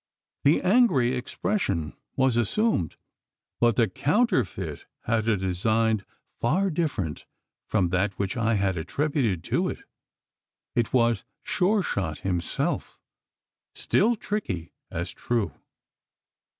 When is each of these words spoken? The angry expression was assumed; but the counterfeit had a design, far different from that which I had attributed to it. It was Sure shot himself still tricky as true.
The 0.43 0.63
angry 0.63 1.13
expression 1.13 1.95
was 2.15 2.35
assumed; 2.35 2.95
but 3.59 3.75
the 3.75 3.87
counterfeit 3.87 4.85
had 5.03 5.27
a 5.27 5.37
design, 5.37 6.03
far 6.39 6.71
different 6.71 7.27
from 7.67 7.89
that 7.89 8.13
which 8.17 8.35
I 8.35 8.55
had 8.55 8.77
attributed 8.77 9.43
to 9.43 9.69
it. 9.69 9.83
It 10.73 10.91
was 10.91 11.23
Sure 11.43 11.83
shot 11.83 12.21
himself 12.25 12.97
still 13.75 14.15
tricky 14.15 14.71
as 14.89 15.11
true. 15.11 15.51